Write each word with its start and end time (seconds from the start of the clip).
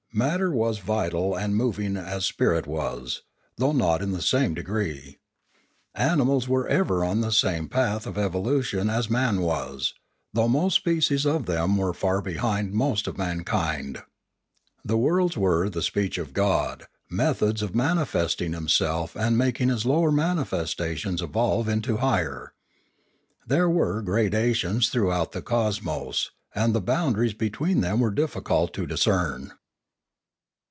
Matter 0.13 0.51
was 0.51 0.79
vital 0.79 1.37
and 1.37 1.55
moving, 1.55 1.95
as 1.95 2.25
spirit 2.25 2.67
was, 2.67 3.21
though 3.55 3.71
not 3.71 4.01
in 4.01 4.11
the 4.11 4.21
same 4.21 4.53
degree. 4.53 5.19
Animals 5.95 6.49
were 6.49 6.67
ever 6.67 7.05
on 7.05 7.21
the 7.21 7.31
same 7.31 7.69
path 7.69 8.05
of 8.05 8.17
evolution 8.17 8.89
as 8.89 9.09
man 9.09 9.39
was, 9.39 9.93
though 10.33 10.49
most 10.49 10.75
species 10.75 11.25
of 11.25 11.45
them 11.45 11.77
were 11.77 11.93
far 11.93 12.21
behind 12.21 12.73
most 12.73 13.07
of 13.07 13.17
mankind. 13.17 13.99
The 14.83 14.97
worlds 14.97 15.37
were 15.37 15.69
the 15.69 15.81
speech 15.81 16.17
of 16.17 16.33
God, 16.33 16.87
methods 17.09 17.61
of 17.61 17.73
manifesting 17.73 18.51
Him 18.51 18.67
self 18.67 19.15
and 19.15 19.35
of 19.35 19.39
making 19.39 19.69
His 19.69 19.85
lower 19.85 20.11
manifestations 20.11 21.21
evolve 21.21 21.69
into 21.69 21.97
higher. 22.03 22.53
There 23.47 23.69
were 23.69 24.01
gradations 24.01 24.89
throughout 24.89 25.31
the 25.31 25.41
cosmos, 25.41 26.31
and 26.53 26.75
the 26.75 26.81
boundaries 26.81 27.33
between 27.33 27.79
them 27.79 28.01
were 28.01 28.11
difficult 28.11 28.73
to 28.73 28.85
discern. 28.85 29.53